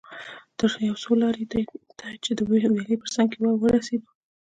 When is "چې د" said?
2.23-2.39